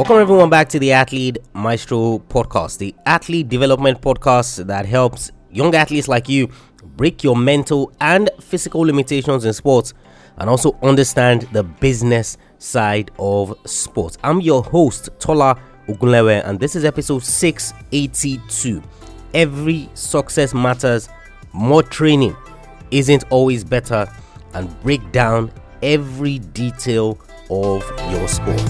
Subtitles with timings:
[0.00, 5.74] Welcome everyone back to the Athlete Maestro podcast, the athlete development podcast that helps young
[5.74, 6.50] athletes like you
[6.84, 9.94] break your mental and physical limitations in sports
[10.36, 14.18] and also understand the business side of sports.
[14.22, 15.58] I'm your host, Tola
[15.88, 18.82] Ogunlewe, and this is episode 682.
[19.32, 21.08] Every success matters,
[21.54, 22.36] more training
[22.90, 24.06] isn't always better,
[24.52, 25.50] and break down
[25.82, 27.18] every detail
[27.50, 28.60] of your sport.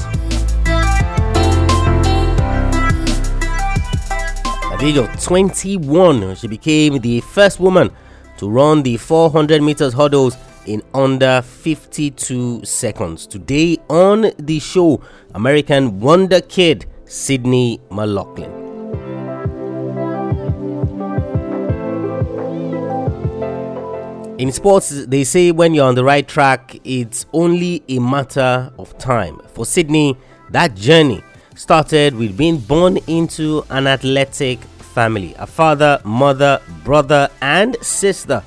[4.72, 7.90] At the age of 21, she became the first woman
[8.38, 13.26] to run the 400 meters hurdles in under 52 seconds.
[13.26, 15.02] Today on the show,
[15.34, 18.59] American Wonder Kid Sydney McLaughlin.
[24.40, 28.96] In sports, they say when you're on the right track, it's only a matter of
[28.96, 29.38] time.
[29.52, 30.16] For Sydney,
[30.48, 31.22] that journey
[31.56, 34.58] started with being born into an athletic
[34.94, 35.34] family.
[35.38, 38.42] A father, mother, brother, and sister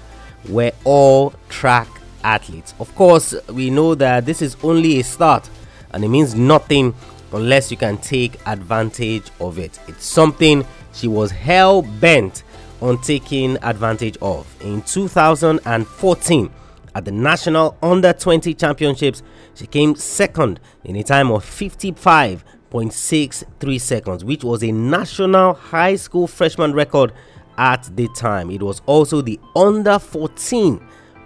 [0.49, 1.87] were all track
[2.23, 2.73] athletes.
[2.79, 5.47] Of course, we know that this is only a start
[5.91, 6.95] and it means nothing
[7.33, 9.79] unless you can take advantage of it.
[9.87, 12.41] It's something she was hell bent
[12.83, 14.45] on taking advantage of.
[14.61, 16.51] In 2014,
[16.95, 19.23] at the National Under 20 Championships,
[19.55, 26.27] she came second in a time of 55.63 seconds, which was a national high school
[26.27, 27.13] freshman record
[27.57, 28.51] at the time.
[28.51, 30.85] It was also the under 14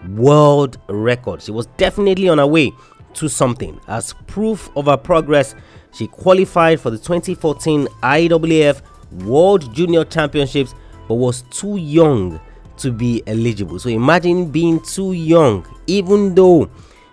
[0.10, 1.42] world record.
[1.42, 2.72] She was definitely on her way
[3.16, 3.82] to something.
[3.88, 5.56] As proof of her progress,
[5.92, 8.84] she qualified for the 2014 IAAF
[9.26, 10.76] World Junior Championships
[11.08, 12.40] but was too young
[12.78, 13.80] to be eligible.
[13.80, 16.70] So imagine being too young, even though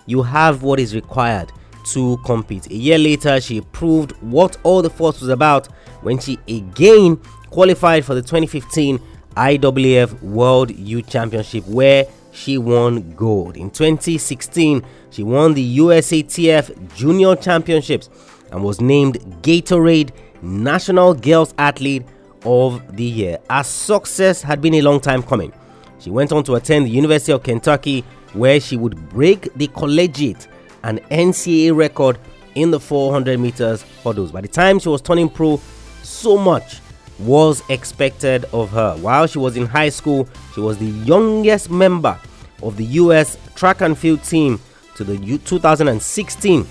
[0.06, 1.52] you have what is required
[1.92, 2.66] to compete.
[2.70, 5.68] A year later, she proved what all the fuss was about
[6.02, 7.16] when she again
[7.50, 9.00] qualified for the 2015
[9.36, 13.56] IAAF World Youth Championship, where she won gold.
[13.56, 18.10] In 2016, she won the USATF Junior Championships
[18.50, 20.10] and was named Gatorade
[20.42, 22.04] National Girls Athlete
[22.44, 23.38] of the Year.
[23.50, 25.52] Her success had been a long time coming.
[25.98, 30.48] She went on to attend the University of Kentucky, where she would break the collegiate
[30.82, 32.18] and NCAA record
[32.54, 34.30] in the 400 meters hurdles.
[34.32, 35.60] By the time she was turning pro,
[36.02, 36.80] so much
[37.18, 38.96] was expected of her.
[38.96, 42.18] While she was in high school, she was the youngest member
[42.62, 44.60] of the US track and field team
[44.96, 46.66] to the 2016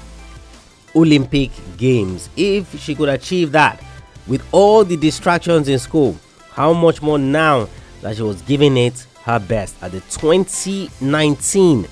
[0.96, 2.30] Olympic Games.
[2.36, 3.84] If she could achieve that
[4.28, 6.18] with all the distractions in school,
[6.52, 7.68] how much more now
[8.02, 11.88] that she was giving it her best at the 2019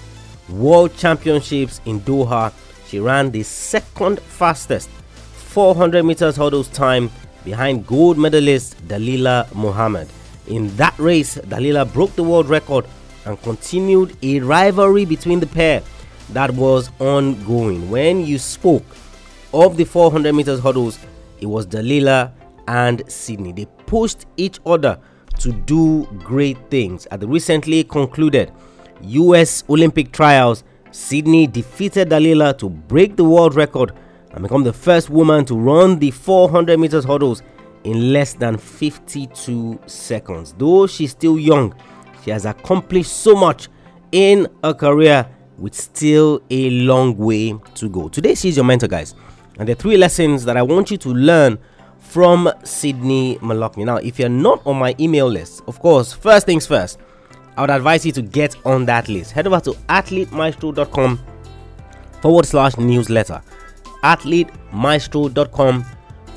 [0.49, 2.53] World Championships in Doha,
[2.87, 4.89] she ran the second fastest
[5.51, 7.09] 400 meters hurdles time
[7.43, 10.07] behind gold medalist Dalilah Muhammad.
[10.47, 12.85] In that race, Dalilah broke the world record
[13.25, 15.81] and continued a rivalry between the pair
[16.31, 17.89] that was ongoing.
[17.89, 18.85] When you spoke
[19.53, 20.97] of the 400 meters hurdles,
[21.41, 22.31] it was Dalilah
[22.67, 23.51] and Sydney.
[23.51, 24.99] They pushed each other
[25.39, 27.07] to do great things.
[27.11, 28.51] At the recently concluded
[29.01, 33.93] US Olympic trials, Sydney defeated Dalilah to break the world record
[34.31, 37.41] and become the first woman to run the 400 meters hurdles
[37.83, 40.53] in less than 52 seconds.
[40.57, 41.73] Though she's still young,
[42.23, 43.67] she has accomplished so much
[44.11, 45.27] in her career
[45.57, 48.09] with still a long way to go.
[48.09, 49.15] Today, she's your mentor, guys.
[49.59, 51.59] And the three lessons that I want you to learn
[51.99, 53.85] from Sydney McLaughlin.
[53.85, 56.99] Now, if you're not on my email list, of course, first things first,
[57.55, 59.31] I would advise you to get on that list.
[59.31, 61.19] Head over to athletemaestro.com
[62.21, 63.41] forward slash newsletter.
[64.03, 65.85] Athletemaestro.com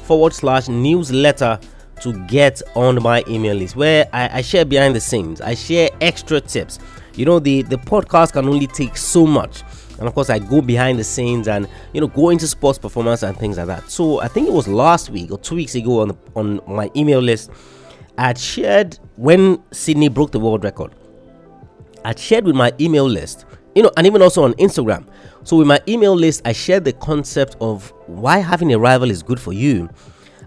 [0.03, 1.59] forward slash newsletter
[2.03, 5.41] to get on my email list where I, I, share behind the scenes.
[5.41, 6.79] I share extra tips.
[7.15, 9.63] You know, the, the podcast can only take so much.
[9.99, 13.23] And of course, I go behind the scenes and you know go into sports performance
[13.23, 13.91] and things like that.
[13.91, 16.91] So I think it was last week or two weeks ago on the, on my
[16.97, 17.51] email list,
[18.19, 20.93] I had shared when Sydney broke the world record.
[22.05, 25.07] I shared with my email list, you know, and even also on Instagram.
[25.45, 29.23] So with my email list, I shared the concept of why having a rival is
[29.23, 29.89] good for you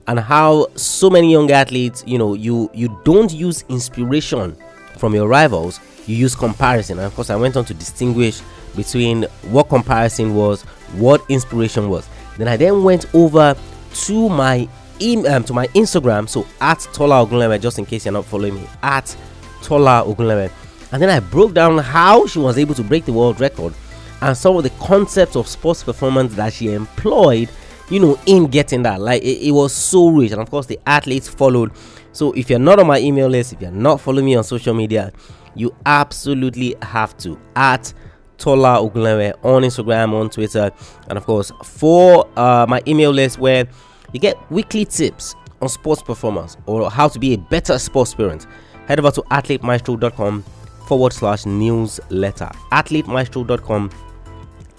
[0.08, 4.56] and how so many young athletes, you know, you you don't use inspiration
[4.98, 6.98] from your rivals, you use comparison.
[6.98, 8.42] And of course, I went on to distinguish
[8.76, 12.08] between what comparison was, what inspiration was.
[12.38, 13.56] Then I then went over
[13.94, 14.68] to my
[15.02, 18.56] email um, to my Instagram, so at Tola Ogunlewe, just in case you're not following
[18.56, 19.16] me, at
[19.62, 20.52] Tola Ogunlewe
[20.92, 23.74] and then I broke down how she was able to break the world record
[24.22, 27.50] and some of the concepts of sports performance that she employed
[27.90, 29.02] you know in getting that.
[29.02, 30.32] Like it, it, was so rich.
[30.32, 31.72] And of course the athletes followed.
[32.14, 34.74] So if you're not on my email list if you're not following me on social
[34.74, 35.12] media
[35.56, 37.40] you absolutely have to.
[37.56, 37.94] At
[38.38, 40.72] Tola Ogunlewe on Instagram, on Twitter,
[41.10, 43.66] and of course for uh, my email list where
[44.14, 48.46] you get weekly tips on sports performance or how to be a better sports parent.
[48.88, 50.44] Head over to athletemaestro.com
[50.88, 52.50] forward slash newsletter.
[52.72, 53.90] Athletemaestro.com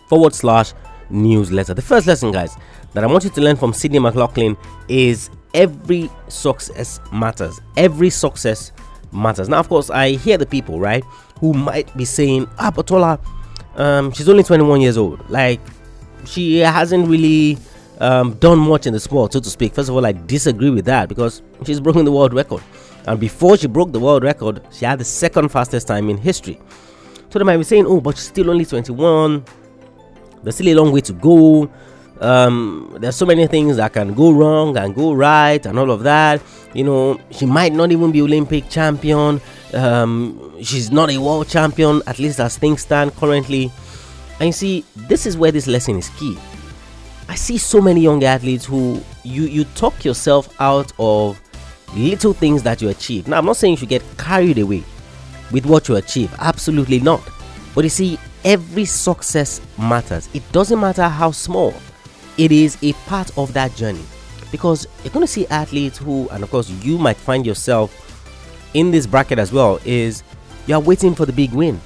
[0.09, 0.73] forward slash
[1.11, 1.75] newsletter.
[1.75, 2.57] The first lesson, guys,
[2.95, 4.57] that I want you to learn from Sydney McLaughlin
[4.89, 7.61] is every success matters.
[7.77, 8.73] Every success
[9.13, 9.49] matters.
[9.49, 11.05] Now, of course, I hear the people, right,
[11.41, 13.21] who might be saying, Ah, Batola,
[13.79, 15.29] um, she's only 21 years old.
[15.31, 15.61] Like,
[16.27, 17.57] she hasn't really
[18.01, 19.75] um, done much in the sport, so to speak.
[19.75, 22.63] First of all, I disagree with that because she's broken the world record.
[23.07, 26.61] And before she broke the world record, she had the second fastest time in history.
[27.31, 29.45] So they might be saying, oh, but she's still only 21.
[30.43, 31.71] There's still a long way to go.
[32.21, 36.03] Um, there's so many things that can go wrong and go right and all of
[36.03, 36.43] that.
[36.75, 39.41] You know, she might not even be Olympic champion.
[39.73, 43.71] Um, she's not a world champion, at least as things stand currently.
[44.41, 46.37] And you see, this is where this lesson is key.
[47.29, 51.41] I see so many young athletes who you you talk yourself out of
[51.95, 53.29] little things that you achieve.
[53.29, 54.83] Now, I'm not saying you should get carried away
[55.53, 56.35] with what you achieve.
[56.39, 57.23] Absolutely not.
[57.75, 60.29] But you see, every success matters.
[60.35, 61.75] It doesn't matter how small.
[62.39, 64.05] It is a part of that journey.
[64.51, 67.93] Because you're going to see athletes who, and of course, you might find yourself
[68.73, 70.23] in this bracket as well, is
[70.67, 71.81] you're waiting for the big win.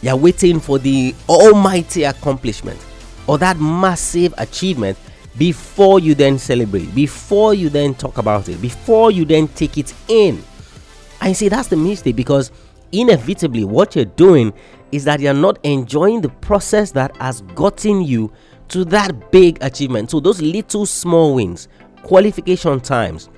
[0.00, 2.80] You're waiting for the almighty accomplishment
[3.26, 4.98] or that massive achievement
[5.38, 9.94] before you then celebrate, before you then talk about it, before you then take it
[10.08, 10.42] in.
[11.20, 12.50] I see that's the mistake because
[12.90, 14.52] inevitably what you're doing
[14.90, 18.30] is that you're not enjoying the process that has gotten you
[18.72, 20.10] to that big achievement.
[20.10, 21.68] So those little small wins,
[22.02, 23.28] qualification times,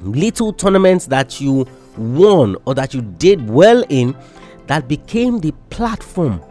[0.00, 1.66] little tournaments that you
[1.96, 4.16] won or that you did well in
[4.68, 6.42] that became the platform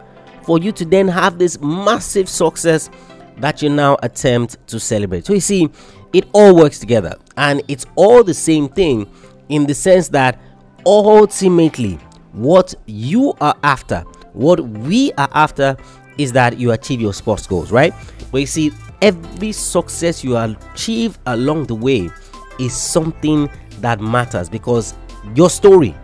[0.44, 2.90] for you to then have this massive success
[3.38, 5.24] that you now attempt to celebrate.
[5.24, 5.70] So you see,
[6.12, 9.10] it all works together and it's all the same thing
[9.48, 10.38] in the sense that
[10.84, 11.94] ultimately
[12.32, 14.00] what you are after,
[14.34, 15.76] what we are after
[16.18, 17.94] is that you achieve your sports goals, right?
[18.30, 22.10] But you see, every success you achieve along the way
[22.58, 23.50] is something
[23.80, 24.94] that matters because
[25.34, 25.94] your story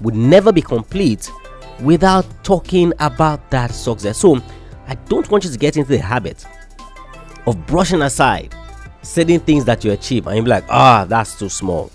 [0.00, 1.30] would never be complete
[1.80, 4.18] without talking about that success.
[4.18, 4.40] So,
[4.86, 6.44] I don't want you to get into the habit
[7.46, 8.54] of brushing aside
[9.02, 11.90] certain things that you achieve and you be like, ah, that's too small,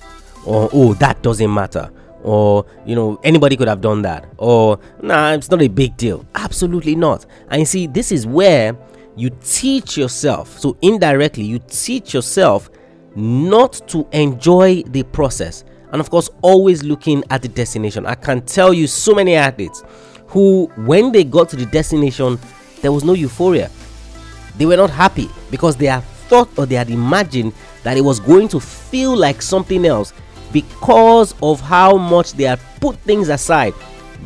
[0.46, 1.92] or oh, that doesn't matter,
[2.24, 6.26] or you know, anybody could have done that, or nah, it's not a big deal.
[6.40, 7.26] Absolutely not.
[7.50, 8.78] And see, this is where
[9.18, 12.70] you teach yourself, so indirectly, you teach yourself
[13.16, 15.66] not to enjoy the process.
[15.92, 18.06] And of course always looking at the destination.
[18.06, 19.84] I can tell you so many athletes
[20.28, 22.40] who when they got to the destination
[22.82, 23.70] there was no euphoria.
[24.58, 27.54] They were not happy because they had thought or they had imagined
[27.84, 30.14] that it was going to feel like something else
[30.54, 33.74] because of how much they had put things aside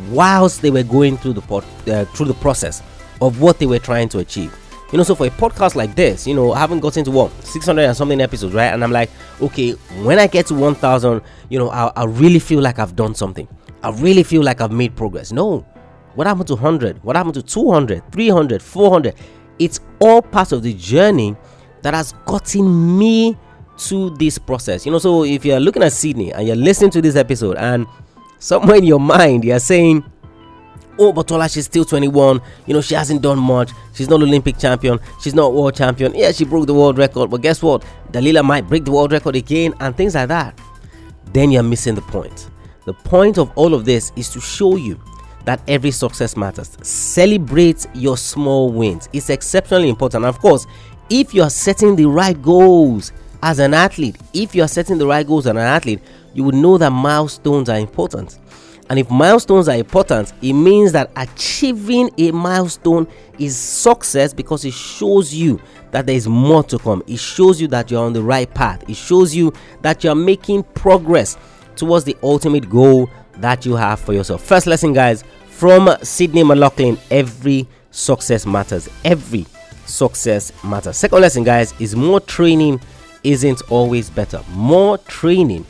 [0.09, 2.81] whilst they were going through the uh, through the process
[3.21, 4.55] of what they were trying to achieve.
[4.91, 7.31] You know so for a podcast like this you know i haven't gotten to what
[7.43, 8.71] 600 and something episodes right?
[8.71, 9.09] And i'm like
[9.41, 9.71] okay
[10.03, 11.19] when i get to 1000
[11.49, 13.47] you know I, I really feel like i've done something.
[13.81, 15.31] I really feel like i've made progress.
[15.31, 15.65] No.
[16.13, 19.15] What happened to 100 what happened to 200 300 400
[19.57, 21.35] it's all part of the journey
[21.81, 23.35] that has gotten me
[23.87, 24.85] to this process.
[24.85, 27.87] You know so if you're looking at sydney and you're listening to this episode and
[28.43, 30.03] somewhere in your mind you're saying
[30.99, 32.41] oh, Batola, she's still 21.
[32.65, 33.71] You know, she hasn't done much.
[33.93, 34.99] She's not Olympic champion.
[35.21, 36.13] She's not world champion.
[36.15, 37.29] Yeah, she broke the world record.
[37.29, 37.83] But guess what?
[38.11, 40.59] Dalilah might break the world record again and things like that.
[41.31, 42.49] Then you're missing the point.
[42.85, 44.99] The point of all of this is to show you
[45.45, 46.77] that every success matters.
[46.83, 49.09] Celebrate your small wins.
[49.13, 50.25] It's exceptionally important.
[50.25, 50.67] And of course,
[51.09, 53.11] if you are setting the right goals
[53.43, 55.99] as an athlete, if you are setting the right goals as an athlete,
[56.33, 58.39] you would know that milestones are important.
[58.89, 63.05] And if milestones are important, it means that achieving a milestone
[63.37, 67.03] is success because it shows you that there is more to come.
[67.05, 68.89] It shows you that you're on the right path.
[68.89, 71.37] It shows you that you're making progress
[71.75, 74.41] towards the ultimate goal that you have for yourself.
[74.41, 78.89] First lesson, guys, from Sydney McLaughlin every success matters.
[79.03, 79.45] Every
[79.85, 80.95] success matters.
[80.95, 82.79] Second lesson, guys, is more training
[83.23, 84.41] isn't always better.
[84.51, 85.65] More training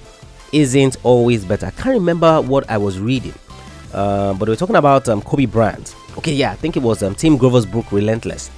[0.51, 1.67] isn't always better.
[1.67, 3.33] I can't remember what I was reading,
[3.93, 5.95] uh, but we are talking about um, Kobe Bryant.
[6.17, 8.51] Okay, yeah, I think it was um, Tim Grover's book Relentless.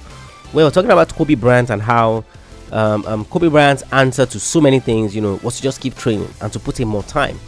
[0.52, 2.24] We were talking about Kobe Bryant and how
[2.72, 5.94] um, um, Kobe Bryant's answer to so many things, you know, was to just keep
[5.96, 7.38] training and to put in more time.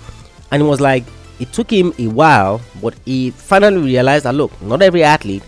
[0.50, 1.04] And it was like
[1.38, 5.42] it took him a while, but he finally realized that look, not every athlete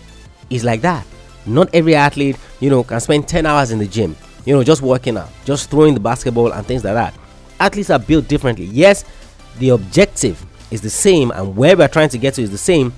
[0.49, 1.05] is like that.
[1.45, 4.81] Not every athlete, you know, can spend 10 hours in the gym, you know, just
[4.81, 7.13] working out, just throwing the basketball and things like that.
[7.59, 8.65] Athletes are built differently.
[8.65, 9.05] Yes,
[9.59, 12.93] the objective is the same and where we're trying to get to is the same,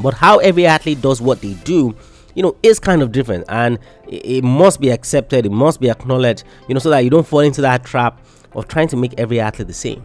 [0.00, 1.94] but how every athlete does what they do
[2.34, 6.44] you know is kind of different and it, must be accepted it must be acknowledged
[6.68, 8.20] you know so that you don't fall into that trap
[8.52, 10.02] of trying to make every athlete the same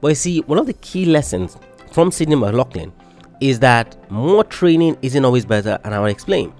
[0.00, 1.56] but you see one of the key lessons
[1.92, 2.92] from Sydney McLaughlin
[3.40, 6.52] is that more training isn't always better and I will explain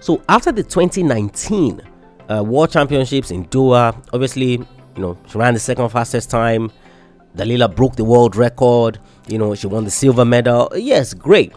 [0.00, 1.82] so after the 2019
[2.30, 6.70] uh, World Championships in Doha obviously you know she ran the second fastest time
[7.36, 11.52] Dalilah broke the world record you know she won the silver medal yes great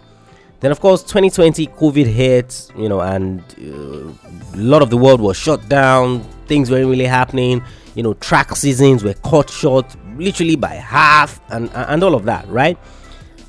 [0.63, 5.19] then, of course, 2020 COVID hit, you know, and uh, a lot of the world
[5.19, 6.21] was shut down.
[6.47, 7.61] Things weren't really happening.
[7.95, 12.47] You know, track seasons were cut short literally by half, and and all of that,
[12.47, 12.77] right?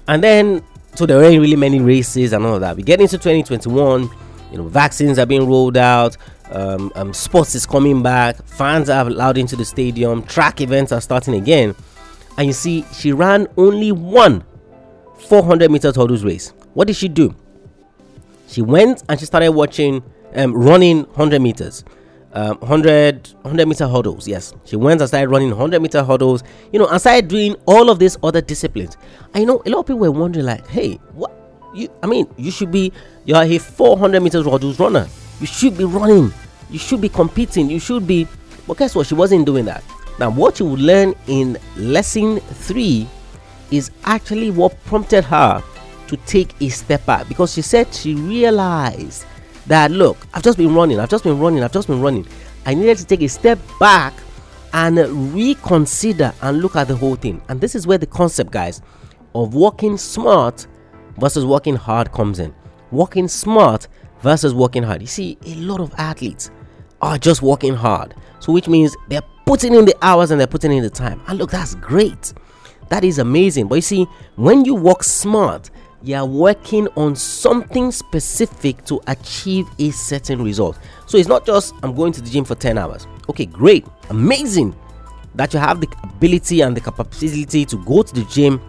[0.08, 0.64] And then,
[0.96, 2.74] so there weren't really many races and all of that.
[2.74, 4.10] We get into 2021.
[4.50, 6.16] You know, vaccines are being rolled out.
[6.50, 8.36] Um, um, sports is coming back.
[8.46, 10.22] Fans are allowed into the stadium.
[10.24, 11.74] Track events are starting again.
[12.36, 14.44] And you see, she ran only one
[15.28, 16.52] 400 meters hurdles race.
[16.74, 17.34] What did she do?
[18.48, 20.02] She went and she started watching,
[20.34, 21.84] um, running 100 meters.
[22.36, 26.80] Um, 100 100 meter hurdles yes she went and started running 100 meter hurdles you
[26.80, 28.96] know and started doing all of these other disciplines
[29.36, 31.30] you know a lot of people were wondering like hey what
[31.76, 32.90] you i mean you should be
[33.24, 35.06] you're a 400 meters hurdles runner
[35.40, 36.32] you should be running
[36.70, 38.26] you should be competing you should be
[38.66, 39.82] but guess what she wasn't doing that
[40.18, 43.06] now what you will learn in lesson three
[43.70, 45.62] is actually what prompted her
[46.06, 49.26] to take a step back because she said she realized
[49.66, 52.26] that look, I've just been running, I've just been running, I've just been running.
[52.66, 54.14] I needed to take a step back
[54.72, 54.98] and
[55.34, 57.40] reconsider and look at the whole thing.
[57.48, 58.82] And this is where the concept, guys,
[59.34, 60.66] of working smart
[61.18, 62.54] versus working hard comes in.
[62.90, 63.88] Working smart
[64.24, 65.02] versus working hard.
[65.02, 66.50] You see, a lot of athletes
[67.02, 68.14] are just working hard.
[68.40, 71.20] So, which means they're putting in the hours and they're putting in the time.
[71.28, 72.32] And look, that's great.
[72.88, 73.68] That is amazing.
[73.68, 74.04] But you see,
[74.36, 75.70] when you work smart,
[76.02, 80.78] you are working on something specific to achieve a certain result.
[81.06, 83.06] So it's not just I'm going to the gym for 10 hours.
[83.28, 84.74] Okay, great, amazing
[85.34, 88.60] that you have the ability and the capacity to go to the gym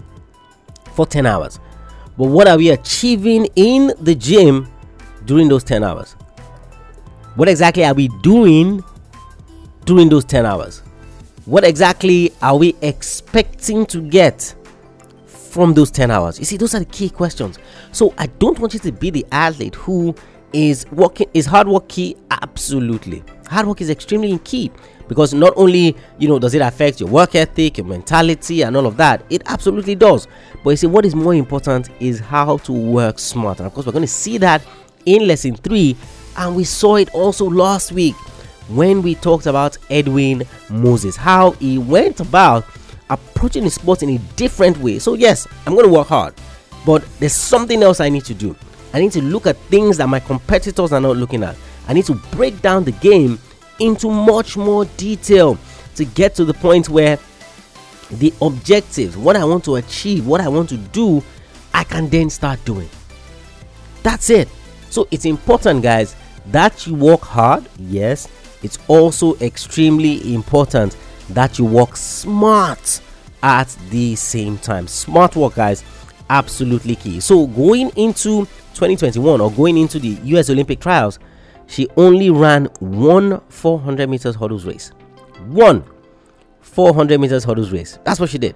[0.94, 1.60] for 10 hours.
[2.18, 4.68] But what are we achieving in the gym
[5.26, 6.14] during those 10 hours?
[7.36, 8.84] What exactly are we doing
[9.86, 10.80] during those 10 hours?
[11.46, 14.56] What exactly are we expecting to get
[15.26, 16.40] from those 10 hours?
[16.40, 17.60] You see, those are the key questions.
[17.92, 20.16] So I don't want you to be the athlete who
[20.54, 24.72] is working is hard work key absolutely hard work is extremely key
[25.10, 28.86] because not only you know does it affect your work ethic your mentality and all
[28.86, 30.30] of that it absolutely does
[30.64, 33.86] but you see what is more important is how to work smart and of course
[33.86, 34.64] we're going to see that
[35.06, 35.96] in lesson three
[36.38, 38.16] and we saw it also last week
[38.68, 42.66] when we talked about edwin moses how he went about
[43.10, 45.00] approaching the sport in a different way.
[45.00, 46.34] So, yes, I'm going to work hard,
[46.86, 48.56] but there's something else I need to do.
[48.94, 51.56] I need to look at things that my competitors are not looking at.
[51.88, 53.40] I need to break down the game
[53.80, 55.58] into much more detail
[55.96, 57.20] to get to the point where
[58.12, 61.24] the objectives, what I want to achieve, what I want to do,
[61.74, 62.90] I can then start doing.
[64.02, 64.48] That's it.
[64.96, 66.16] So it's important, guys,
[66.54, 67.68] that you work hard.
[67.78, 68.30] Yes,
[68.64, 70.96] it's also extremely important
[71.32, 73.02] that you work smart
[73.44, 74.88] at the same time.
[74.88, 75.84] Smart work, guys,
[76.30, 77.20] absolutely key.
[77.20, 81.20] So, going into 2021 or going into the US Olympic trials,
[81.68, 84.94] she only ran one 400 meters hurdles race.
[85.48, 85.84] One
[86.62, 88.00] 400 meters hurdles race.
[88.06, 88.56] That's what she did.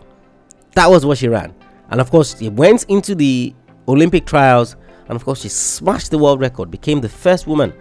[0.75, 1.53] That was what she ran.
[1.89, 3.53] And of course, she went into the
[3.89, 4.77] Olympic trials
[5.09, 7.73] and of course, she smashed the world record, became the first woman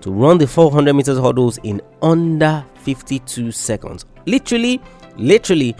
[0.00, 4.04] to run the 400 meters hurdles in under 52 seconds.
[4.26, 4.80] Literally,
[5.16, 5.74] literally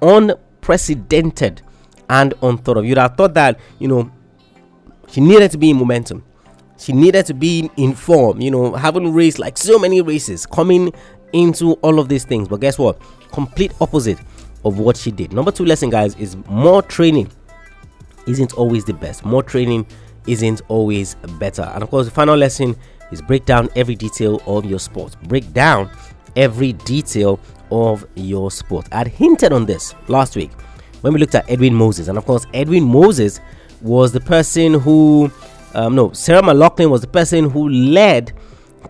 [0.00, 1.60] unprecedented
[2.08, 2.86] and unthought of.
[2.86, 4.10] You'd have thought that, you know,
[5.10, 6.24] she needed to be in momentum.
[6.78, 10.94] She needed to be in form, you know, having raced like so many races, coming
[11.34, 12.48] into all of these things.
[12.48, 13.02] But guess what?
[13.32, 14.18] Complete opposite
[14.64, 15.32] of what she did.
[15.34, 17.30] Number two lesson, guys, is more training
[18.28, 19.24] isn't always the best.
[19.24, 19.86] More training
[20.28, 21.62] isn't always better.
[21.62, 22.76] And of course, the final lesson
[23.10, 25.16] is break down every detail of your sport.
[25.24, 25.90] Break down
[26.36, 28.86] every detail of your sport.
[28.92, 30.52] I had hinted on this last week
[31.00, 33.40] when we looked at Edwin Moses, and of course, Edwin Moses
[33.80, 35.30] was the person who
[35.74, 38.32] um, no, Sarah McLachlan was the person who led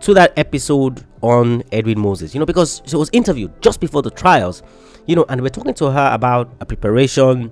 [0.00, 4.11] to that episode on Edwin Moses, you know, because she was interviewed just before the
[4.11, 4.62] trials,
[5.07, 7.50] you know, and we're talking to her about a preparation,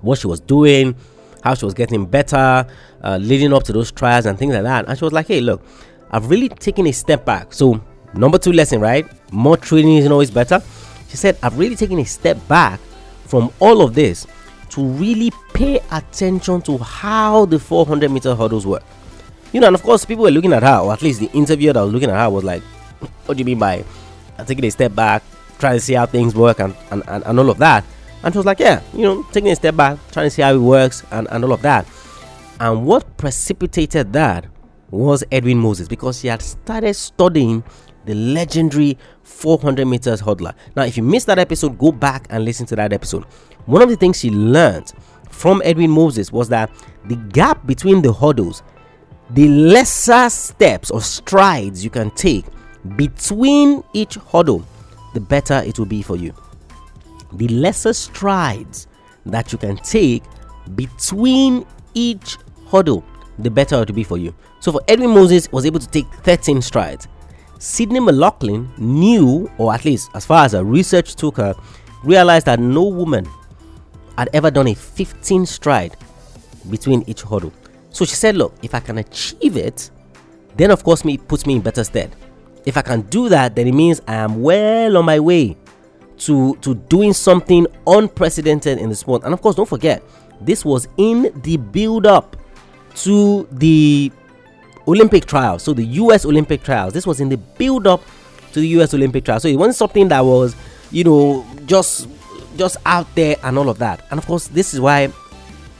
[0.00, 0.96] what she was doing,
[1.44, 2.66] how she was getting better,
[3.02, 4.88] uh, leading up to those trials and things like that.
[4.88, 5.62] And she was like, hey, look,
[6.10, 7.52] I've really taken a step back.
[7.52, 7.78] So,
[8.14, 9.06] number two lesson, right?
[9.30, 10.62] More training isn't always better.
[11.08, 12.80] She said, I've really taken a step back
[13.26, 14.26] from all of this
[14.70, 18.82] to really pay attention to how the 400 meter hurdles work.
[19.52, 21.74] You know, and of course, people were looking at her, or at least the interviewer
[21.74, 22.62] that was looking at her was like,
[23.26, 23.84] What do you mean by
[24.46, 25.22] taking a step back,
[25.58, 27.84] trying to see how things work, and, and, and, and all of that?
[28.24, 30.54] And she was like, Yeah, you know, taking a step back, trying to see how
[30.54, 31.86] it works, and, and all of that.
[32.58, 34.46] And what precipitated that
[34.90, 37.62] was Edwin Moses because he had started studying
[38.06, 40.54] the legendary 400 meters hurdler.
[40.76, 43.24] Now, if you missed that episode, go back and listen to that episode.
[43.66, 44.92] One of the things she learned
[45.30, 46.70] from Edwin Moses was that
[47.06, 48.62] the gap between the hurdles,
[49.30, 52.44] the lesser steps or strides you can take
[52.96, 54.64] between each hurdle,
[55.14, 56.32] the better it will be for you.
[57.34, 58.86] The lesser strides
[59.26, 60.22] that you can take
[60.74, 62.36] between each
[62.70, 63.04] hurdle,
[63.38, 64.34] the better it will be for you.
[64.60, 67.08] So for Edwin Moses was able to take 13 strides.
[67.58, 71.54] Sydney McLaughlin knew, or at least as far as her research took her,
[72.02, 73.26] realized that no woman
[74.16, 75.96] had ever done a 15 stride
[76.70, 77.52] between each hurdle.
[77.90, 79.90] So she said, Look, if I can achieve it,
[80.56, 82.14] then of course me puts me in better stead.
[82.64, 85.56] If I can do that, then it means I am well on my way
[86.18, 89.24] to, to doing something unprecedented in the sport.
[89.24, 90.02] And of course, don't forget,
[90.40, 92.36] this was in the build up
[92.96, 94.12] to the
[94.86, 95.62] Olympic trials.
[95.62, 96.92] So the US Olympic trials.
[96.92, 98.02] This was in the build up
[98.52, 99.42] to the US Olympic trials.
[99.42, 100.54] So it wasn't something that was,
[100.90, 102.08] you know, just
[102.56, 104.04] just out there and all of that.
[104.10, 105.10] And of course, this is why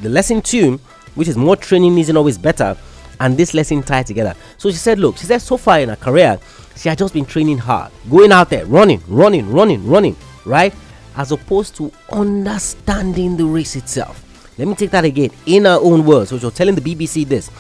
[0.01, 0.79] the lesson two,
[1.15, 2.77] which is more training isn't always better,
[3.21, 4.35] and this lesson tied together.
[4.59, 6.39] So she said, look, she said so far in her career,
[6.77, 10.75] she had just been training hard, going out there, running, running, running, running, right?
[11.17, 14.21] As opposed to understanding the race itself.
[14.59, 16.31] Let me take that again in her own words.
[16.31, 17.51] So was telling the BBC this.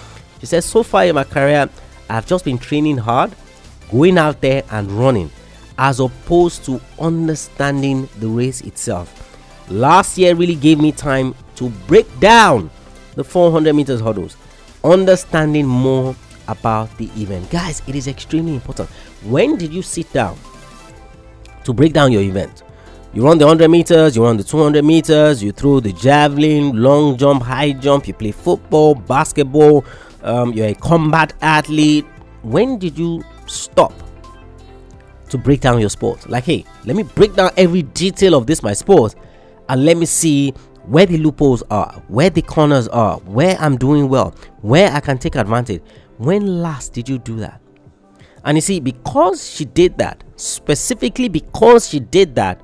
[0.40, 1.68] She says, So far in my career,
[2.08, 3.32] I've just been training hard,
[3.90, 5.30] going out there and running,
[5.78, 9.20] as opposed to understanding the race itself.
[9.70, 12.70] Last year really gave me time to break down
[13.14, 14.36] the 400 meters hurdles,
[14.82, 16.14] understanding more
[16.48, 17.48] about the event.
[17.50, 18.88] Guys, it is extremely important.
[19.22, 20.36] When did you sit down
[21.64, 22.63] to break down your event?
[23.14, 27.16] You run the 100 meters, you run the 200 meters, you throw the javelin, long
[27.16, 29.84] jump, high jump, you play football, basketball,
[30.24, 32.04] um, you're a combat athlete.
[32.42, 33.92] When did you stop
[35.28, 36.28] to break down your sport?
[36.28, 39.14] Like, hey, let me break down every detail of this, my sport,
[39.68, 40.50] and let me see
[40.82, 45.18] where the loopholes are, where the corners are, where I'm doing well, where I can
[45.18, 45.82] take advantage.
[46.18, 47.60] When last did you do that?
[48.44, 52.60] And you see, because she did that, specifically because she did that,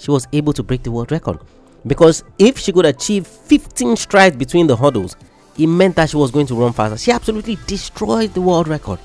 [0.00, 1.38] she was able to break the world record.
[1.86, 5.16] Because if she could achieve 15 strides between the hurdles,
[5.58, 6.96] it meant that she was going to run faster.
[6.96, 8.98] She absolutely destroyed the world record.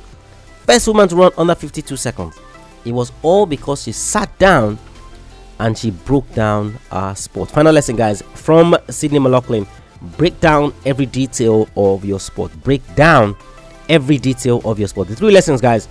[0.65, 2.39] First woman to run under 52 seconds.
[2.85, 4.77] It was all because she sat down
[5.59, 7.51] and she broke down our sport.
[7.51, 9.67] Final lesson, guys, from Sydney McLaughlin
[10.17, 12.51] break down every detail of your sport.
[12.63, 13.35] Break down
[13.89, 15.07] every detail of your sport.
[15.07, 15.87] The three lessons, guys,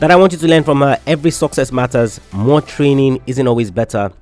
[0.00, 2.20] that I want you to learn from her every success matters.
[2.32, 4.12] More training isn't always better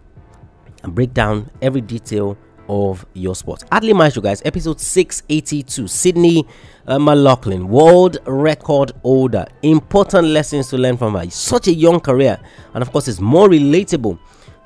[0.83, 2.37] and break down every detail
[2.69, 3.65] of your sport.
[3.73, 5.89] Athlete Maestro, guys, episode 682.
[5.89, 6.47] Sydney
[6.87, 9.47] uh, McLaughlin, world record holder.
[9.63, 11.29] Important lessons to learn from her.
[11.31, 12.39] Such a young career,
[12.75, 14.19] and of course, it's more relatable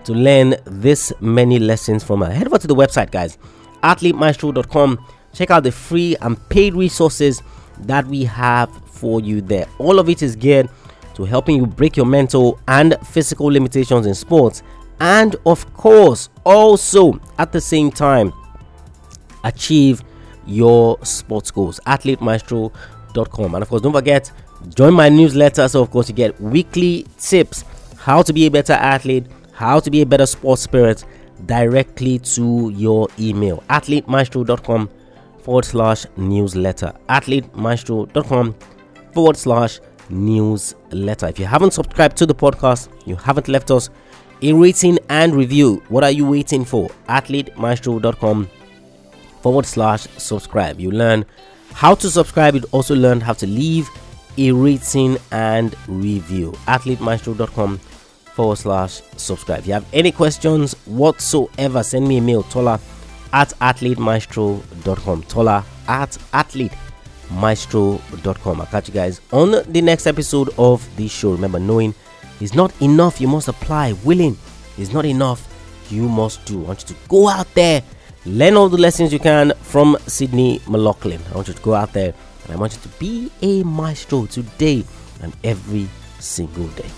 [0.05, 2.31] to learn this many lessons from her.
[2.31, 3.39] Head over to the website, guys,
[3.83, 5.05] athletemaestro.com.
[5.33, 7.43] Check out the free and paid resources
[7.81, 9.67] that we have for you there.
[9.79, 10.69] All of it is geared
[11.15, 14.63] to helping you break your mental and physical limitations in sports
[15.01, 18.33] and of course also at the same time
[19.45, 20.03] achieve
[20.47, 21.81] your sports goals.
[21.87, 24.31] Athletemaestro.com and of course don't forget
[24.71, 25.69] join my newsletter.
[25.69, 27.65] So of course you get weekly tips
[27.99, 31.05] how to be a better athlete how to be a better sports spirit
[31.47, 33.63] directly to your email.
[33.71, 34.91] Athletemaestro.com
[35.39, 36.93] forward slash newsletter.
[37.09, 38.55] Athletemaestro.com
[39.13, 39.81] forward slash
[40.11, 41.29] newsletter.
[41.29, 43.91] If you haven't subscribed to the podcast you haven't left us
[44.43, 45.83] a rating and review.
[45.89, 46.89] What are you waiting for?
[47.09, 48.51] AthleteMaestro.com
[49.43, 50.81] forward slash subscribe.
[50.81, 51.25] You learn
[51.73, 52.55] how to subscribe.
[52.55, 53.89] You also learn how to leave
[54.39, 56.53] a rating and review.
[56.67, 59.61] AthleteMaestro.com forward slash subscribe.
[59.61, 62.43] If you have any questions whatsoever, send me a mail.
[62.45, 62.81] Tola
[63.33, 65.23] at athletemaestro.com.
[65.25, 66.73] Tola at athlete
[67.31, 68.61] maestro.com.
[68.61, 71.33] I'll catch you guys on the next episode of the show.
[71.33, 71.95] Remember, knowing
[72.41, 73.93] is not enough, you must apply.
[74.05, 74.37] Willing
[74.79, 75.47] is not enough,
[75.91, 76.63] you must do.
[76.65, 77.83] I want you to go out there,
[78.27, 81.21] learn all the lessons you can from Sydney McLaughlin.
[81.31, 84.27] I want you to go out there and I want you to be a maestro
[84.27, 84.85] today
[85.23, 86.91] and every single day.